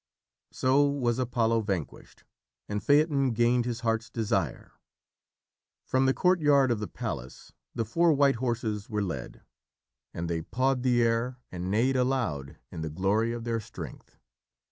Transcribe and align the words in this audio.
So 0.51 0.81
was 0.87 1.19
Apollo 1.19 1.61
vanquished, 1.61 2.23
and 2.67 2.83
Phaeton 2.83 3.33
gained 3.33 3.65
his 3.65 3.81
heart's 3.81 4.09
desire. 4.09 4.71
From 5.85 6.07
the 6.07 6.13
courtyard 6.15 6.71
of 6.71 6.79
the 6.79 6.87
Palace 6.87 7.51
the 7.75 7.85
four 7.85 8.11
white 8.11 8.37
horses 8.37 8.89
were 8.89 9.03
led, 9.03 9.43
and 10.11 10.27
they 10.27 10.41
pawed 10.41 10.81
the 10.81 11.03
air 11.03 11.37
and 11.51 11.69
neighed 11.69 11.95
aloud 11.97 12.57
in 12.71 12.81
the 12.81 12.89
glory 12.89 13.31
of 13.31 13.43
their 13.43 13.59
strength. 13.59 14.17